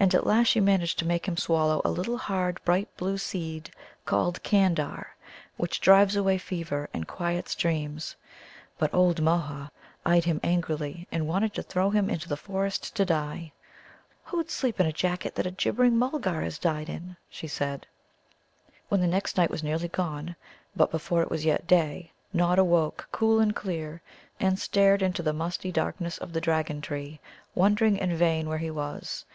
And 0.00 0.14
at 0.14 0.26
last 0.26 0.48
she 0.48 0.60
managed 0.60 0.98
to 1.00 1.06
make 1.06 1.26
him 1.28 1.36
swallow 1.36 1.82
a 1.84 1.90
little 1.90 2.16
hard 2.16 2.62
bright 2.64 2.94
blue 2.96 3.18
seed 3.18 3.70
called 4.06 4.42
Candar, 4.42 5.06
which 5.58 5.80
drives 5.82 6.16
away 6.16 6.36
fever 6.38 6.88
and 6.94 7.06
quiets 7.06 7.54
dreams. 7.54 8.16
But 8.78 8.92
old 8.94 9.20
Môha 9.22 9.70
eyed 10.04 10.24
him 10.24 10.40
angrily, 10.42 11.06
and 11.12 11.28
wanted 11.28 11.52
to 11.54 11.62
throw 11.62 11.90
him 11.90 12.08
out 12.08 12.12
into 12.14 12.28
the 12.28 12.38
forest 12.38 12.94
to 12.96 13.04
die. 13.04 13.52
"Who'd 14.24 14.50
sleep 14.50 14.80
in 14.80 14.86
a 14.86 14.92
jacket 14.92 15.34
that 15.34 15.46
a 15.46 15.50
gibbering 15.50 15.98
Mulgar 15.98 16.42
has 16.42 16.58
died 16.58 16.88
in?" 16.88 17.16
she 17.28 17.46
said. 17.48 17.86
When 18.88 19.00
the 19.02 19.06
next 19.06 19.36
night 19.36 19.50
was 19.50 19.62
nearly 19.62 19.88
gone, 19.88 20.36
but 20.74 20.90
before 20.90 21.20
it 21.20 21.30
was 21.30 21.44
yet 21.44 21.66
day, 21.66 22.12
Nod 22.32 22.58
awoke, 22.58 23.08
cool 23.12 23.40
and 23.40 23.54
clear, 23.54 24.00
and 24.40 24.58
stared 24.58 25.02
into 25.02 25.22
the 25.22 25.34
musty 25.34 25.72
darkness 25.72 26.16
of 26.18 26.32
the 26.32 26.40
Dragon 26.40 26.80
tree, 26.80 27.20
wondering 27.54 27.98
in 27.98 28.14
vain 28.16 28.48
where 28.48 28.58
he 28.58 28.70
was. 28.70 29.26